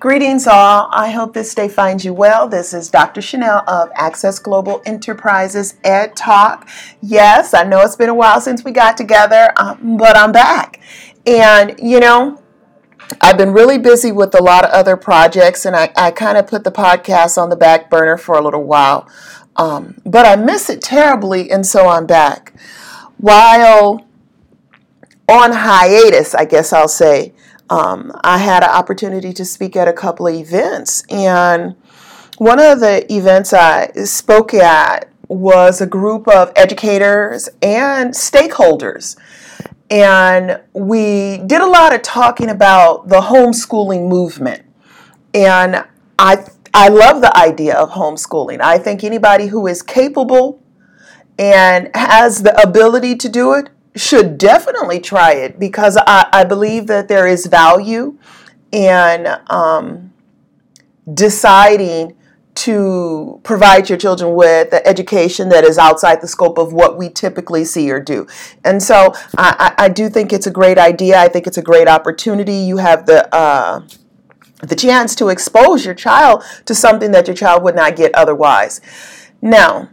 [0.00, 0.88] Greetings, all.
[0.92, 2.46] I hope this day finds you well.
[2.46, 3.20] This is Dr.
[3.20, 6.68] Chanel of Access Global Enterprises Ed Talk.
[7.02, 10.80] Yes, I know it's been a while since we got together, um, but I'm back.
[11.28, 12.42] And, you know,
[13.20, 16.46] I've been really busy with a lot of other projects, and I, I kind of
[16.46, 19.06] put the podcast on the back burner for a little while.
[19.56, 22.54] Um, but I miss it terribly, and so I'm back.
[23.18, 24.06] While
[25.28, 27.34] on hiatus, I guess I'll say,
[27.68, 31.04] um, I had an opportunity to speak at a couple of events.
[31.10, 31.76] And
[32.38, 39.18] one of the events I spoke at was a group of educators and stakeholders.
[39.90, 44.62] And we did a lot of talking about the homeschooling movement.
[45.32, 45.84] And
[46.18, 48.60] I, I love the idea of homeschooling.
[48.60, 50.62] I think anybody who is capable
[51.38, 56.86] and has the ability to do it should definitely try it because I, I believe
[56.88, 58.18] that there is value
[58.70, 60.12] in um,
[61.12, 62.16] deciding
[62.58, 67.08] to provide your children with the education that is outside the scope of what we
[67.08, 68.26] typically see or do.
[68.64, 71.20] And so I, I do think it's a great idea.
[71.20, 72.54] I think it's a great opportunity.
[72.54, 73.82] You have the uh,
[74.60, 78.80] the chance to expose your child to something that your child would not get otherwise.
[79.40, 79.90] Now,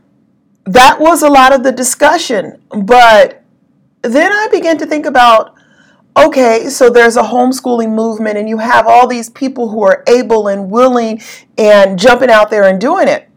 [0.65, 3.43] that was a lot of the discussion, but
[4.01, 5.54] then I began to think about
[6.17, 10.47] okay, so there's a homeschooling movement, and you have all these people who are able
[10.47, 11.21] and willing
[11.57, 13.29] and jumping out there and doing it.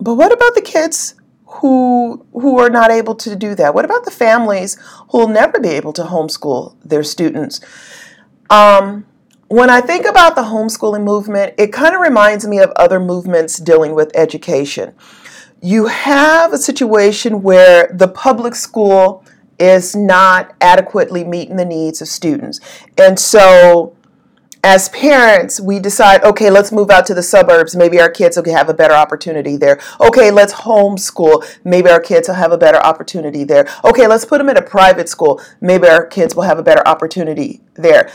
[0.00, 1.14] But what about the kids
[1.46, 3.74] who who are not able to do that?
[3.74, 4.78] What about the families
[5.10, 7.60] who will never be able to homeschool their students?
[8.50, 9.06] Um,
[9.48, 13.58] when I think about the homeschooling movement, it kind of reminds me of other movements
[13.58, 14.94] dealing with education.
[15.60, 19.24] You have a situation where the public school
[19.62, 22.60] is not adequately meeting the needs of students.
[22.98, 23.96] And so
[24.64, 27.76] as parents, we decide, okay, let's move out to the suburbs.
[27.76, 29.80] Maybe our kids will have a better opportunity there.
[30.00, 31.44] Okay, let's homeschool.
[31.64, 33.68] Maybe our kids will have a better opportunity there.
[33.84, 35.40] Okay, let's put them in a private school.
[35.60, 38.10] Maybe our kids will have a better opportunity there.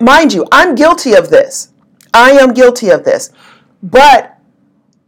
[0.00, 1.72] Mind you, I'm guilty of this.
[2.12, 3.30] I am guilty of this.
[3.82, 4.38] But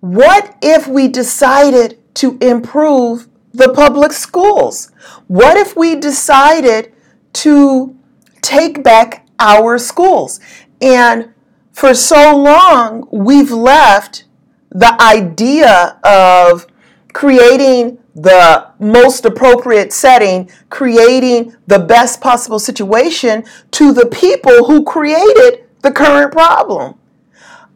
[0.00, 4.90] what if we decided to improve the public schools?
[5.26, 6.92] What if we decided
[7.34, 7.96] to
[8.40, 10.40] take back our schools?
[10.80, 11.32] And
[11.72, 14.24] for so long, we've left
[14.70, 16.66] the idea of
[17.12, 25.64] creating the most appropriate setting, creating the best possible situation to the people who created
[25.82, 26.94] the current problem.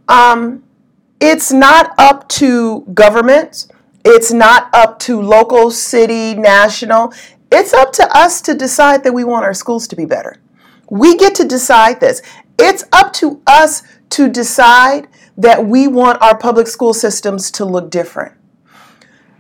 [0.09, 0.63] Um,
[1.21, 3.69] it's not up to governments
[4.07, 7.13] it's not up to local, city, national.
[7.51, 10.37] It's up to us to decide that we want our schools to be better.
[10.89, 12.23] We get to decide this.
[12.57, 17.91] It's up to us to decide that we want our public school systems to look
[17.91, 18.35] different.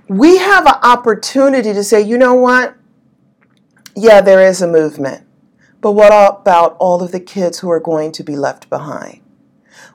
[0.08, 2.76] We have an opportunity to say, you know what?
[3.94, 5.24] Yeah, there is a movement.
[5.80, 9.20] But what about all of the kids who are going to be left behind?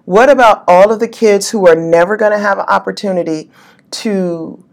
[0.06, 3.52] What about all of the kids who are never going to have an opportunity
[3.92, 4.64] to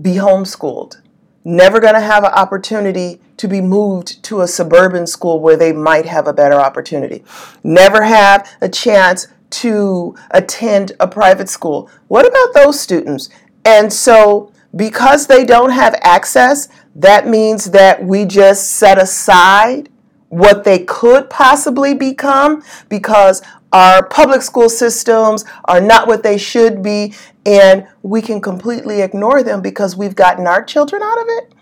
[0.00, 1.00] be homeschooled,
[1.44, 5.72] never going to have an opportunity to be moved to a suburban school where they
[5.72, 7.24] might have a better opportunity,
[7.64, 11.90] never have a chance to attend a private school.
[12.08, 13.28] What about those students?
[13.64, 19.88] And so, because they don't have access, that means that we just set aside
[20.28, 26.82] what they could possibly become because our public school systems are not what they should
[26.82, 27.14] be,
[27.46, 31.54] and we can completely ignore them because we've gotten our children out of it.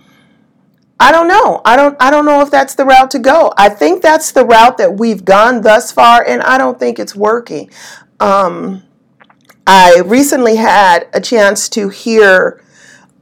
[1.00, 1.60] I don't know.
[1.64, 3.52] I don't I don't know if that's the route to go.
[3.56, 7.14] I think that's the route that we've gone thus far and I don't think it's
[7.14, 7.70] working.
[8.18, 8.82] Um,
[9.64, 12.64] I recently had a chance to hear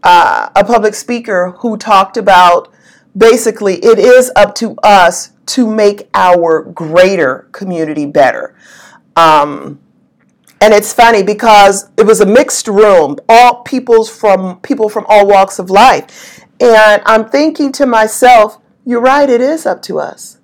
[0.02, 2.72] uh, a public speaker who talked about
[3.16, 8.56] basically it is up to us to make our greater community better.
[9.14, 9.80] Um,
[10.60, 15.26] and it's funny because it was a mixed room, all people's from people from all
[15.26, 16.40] walks of life.
[16.60, 20.38] And I'm thinking to myself, you're right, it is up to us.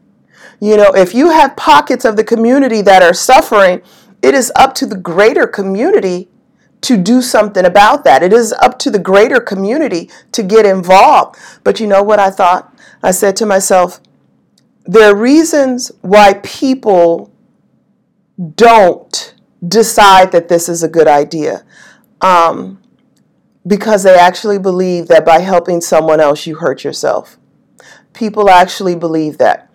[0.60, 3.82] You know, if you have pockets of the community that are suffering,
[4.22, 6.28] it is up to the greater community
[6.82, 8.22] to do something about that.
[8.22, 11.37] It is up to the greater community to get involved.
[11.64, 12.76] But you know what I thought?
[13.02, 14.00] I said to myself,
[14.84, 17.32] there are reasons why people
[18.55, 19.34] don't
[19.67, 21.64] decide that this is a good idea.
[22.20, 22.82] Um,
[23.67, 27.38] because they actually believe that by helping someone else, you hurt yourself.
[28.12, 29.70] People actually believe that.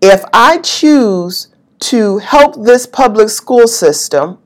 [0.00, 1.48] If I choose
[1.80, 4.38] to help this public school system,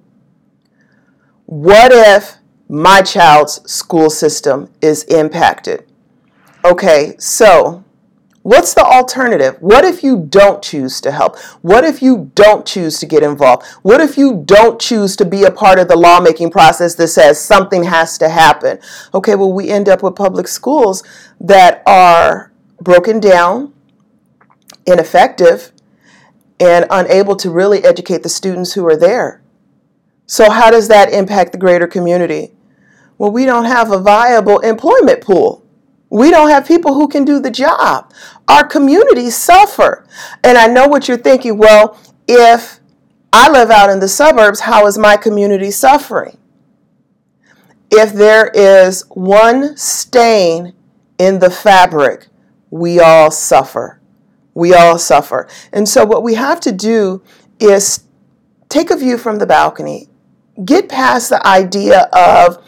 [1.45, 2.37] what if
[2.69, 5.85] my child's school system is impacted?
[6.65, 7.85] Okay, so
[8.47, 9.57] What's the alternative?
[9.59, 11.37] What if you don't choose to help?
[11.63, 13.67] What if you don't choose to get involved?
[13.83, 17.43] What if you don't choose to be a part of the lawmaking process that says
[17.43, 18.79] something has to happen?
[19.13, 21.03] Okay, well, we end up with public schools
[21.41, 23.75] that are broken down,
[24.87, 25.73] ineffective,
[26.61, 29.43] and unable to really educate the students who are there.
[30.27, 32.53] So, how does that impact the greater community?
[33.19, 35.66] Well, we don't have a viable employment pool.
[36.11, 38.13] We don't have people who can do the job.
[38.49, 40.07] Our communities suffer.
[40.45, 41.59] And I know what you're thinking.
[41.59, 41.99] Well,
[42.29, 42.81] if
[43.33, 46.39] I live out in the suburbs, how is my community suffering?
[47.91, 50.75] If there is one stain
[51.19, 52.29] in the fabric,
[52.71, 54.01] we all suffer.
[54.55, 55.49] We all suffer.
[55.73, 57.23] And so, what we have to do
[57.61, 58.05] is
[58.69, 60.09] take a view from the balcony,
[60.65, 62.65] get past the idea of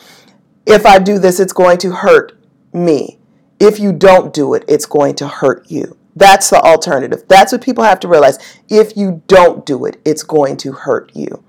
[0.67, 2.38] if I do this, it's going to hurt
[2.73, 3.18] me
[3.60, 5.96] if you don't do it, it's going to hurt you.
[6.16, 7.25] That's the alternative.
[7.28, 8.38] That's what people have to realize.
[8.69, 11.44] If you don't do it, it's going to hurt you.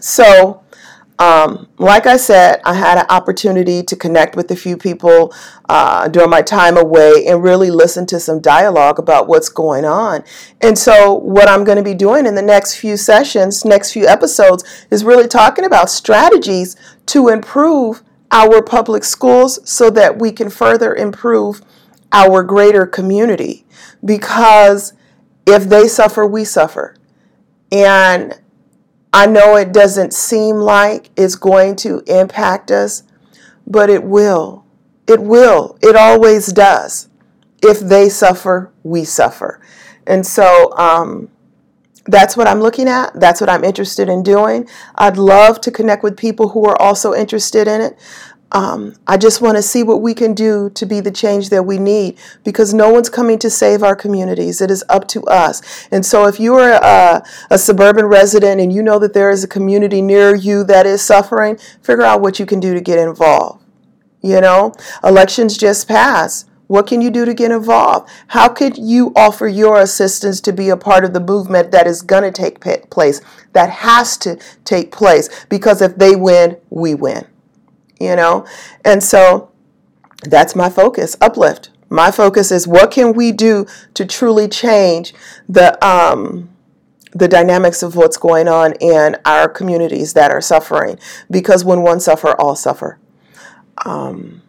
[0.00, 0.62] So,
[1.18, 5.32] um, like I said, I had an opportunity to connect with a few people
[5.68, 10.24] uh, during my time away and really listen to some dialogue about what's going on.
[10.60, 14.06] And so, what I'm going to be doing in the next few sessions, next few
[14.06, 16.76] episodes, is really talking about strategies
[17.06, 21.62] to improve our public schools so that we can further improve
[22.10, 23.64] our greater community.
[24.04, 24.94] Because
[25.46, 26.96] if they suffer, we suffer.
[27.70, 28.40] And
[29.12, 33.02] I know it doesn't seem like it's going to impact us,
[33.66, 34.64] but it will.
[35.06, 35.78] It will.
[35.82, 37.08] It always does.
[37.62, 39.60] If they suffer, we suffer.
[40.06, 41.28] And so, um,
[42.06, 43.18] that's what I'm looking at.
[43.18, 44.68] That's what I'm interested in doing.
[44.96, 47.98] I'd love to connect with people who are also interested in it.
[48.52, 51.62] Um, I just want to see what we can do to be the change that
[51.62, 54.60] we need because no one's coming to save our communities.
[54.60, 55.88] It is up to us.
[55.90, 59.42] And so, if you are a, a suburban resident and you know that there is
[59.42, 62.98] a community near you that is suffering, figure out what you can do to get
[62.98, 63.64] involved.
[64.20, 66.48] You know, elections just passed.
[66.72, 68.08] What can you do to get involved?
[68.28, 72.00] How could you offer your assistance to be a part of the movement that is
[72.00, 73.20] going to take place,
[73.52, 75.28] that has to take place?
[75.50, 77.26] Because if they win, we win,
[78.00, 78.46] you know?
[78.86, 79.50] And so
[80.22, 81.68] that's my focus uplift.
[81.90, 85.12] My focus is what can we do to truly change
[85.46, 86.48] the, um,
[87.12, 90.98] the dynamics of what's going on in our communities that are suffering
[91.30, 92.98] because when one suffer all suffer
[93.84, 94.40] um,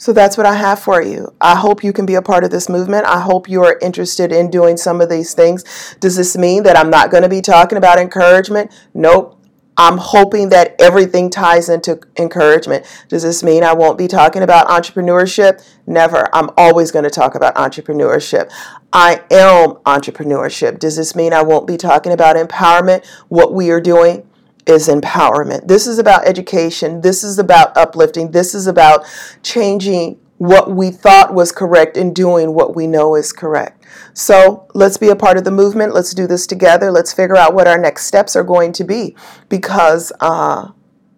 [0.00, 1.34] so that's what I have for you.
[1.42, 3.04] I hope you can be a part of this movement.
[3.04, 5.62] I hope you are interested in doing some of these things.
[6.00, 8.72] Does this mean that I'm not going to be talking about encouragement?
[8.94, 9.36] Nope.
[9.76, 12.86] I'm hoping that everything ties into encouragement.
[13.08, 15.62] Does this mean I won't be talking about entrepreneurship?
[15.86, 16.34] Never.
[16.34, 18.50] I'm always going to talk about entrepreneurship.
[18.94, 20.78] I am entrepreneurship.
[20.78, 23.06] Does this mean I won't be talking about empowerment?
[23.28, 24.26] What we are doing?
[24.70, 25.68] Is empowerment.
[25.68, 27.00] This is about education.
[27.00, 28.30] This is about uplifting.
[28.30, 29.04] This is about
[29.42, 33.84] changing what we thought was correct and doing what we know is correct.
[34.14, 35.92] So let's be a part of the movement.
[35.92, 36.90] Let's do this together.
[36.90, 39.14] Let's figure out what our next steps are going to be
[39.50, 40.70] because uh,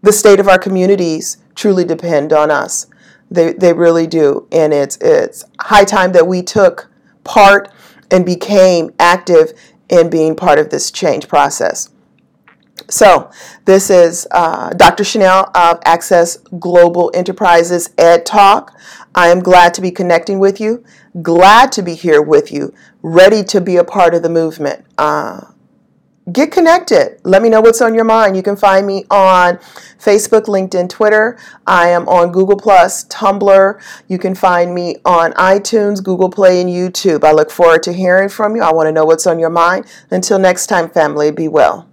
[0.03, 2.89] the state of our communities truly depend on us.
[3.31, 4.49] They, they really do.
[4.51, 6.91] And it's, it's high time that we took
[7.23, 7.73] part
[8.11, 9.53] and became active
[9.89, 11.91] in being part of this change process.
[12.89, 13.31] So,
[13.65, 15.05] this is uh, Dr.
[15.05, 18.79] Chanel of Access Global Enterprises Ed Talk.
[19.15, 20.85] I am glad to be connecting with you,
[21.21, 24.85] glad to be here with you, ready to be a part of the movement.
[24.99, 25.53] Uh,
[26.33, 27.21] get connected.
[27.25, 28.37] Let me know what's on your mind.
[28.37, 29.57] You can find me on
[29.99, 31.39] Facebook, LinkedIn, Twitter.
[31.67, 33.83] I am on Google Plus, Tumblr.
[34.09, 37.25] You can find me on iTunes, Google Play, and YouTube.
[37.25, 38.63] I look forward to hearing from you.
[38.63, 39.87] I want to know what's on your mind.
[40.11, 41.92] Until next time, family, be well.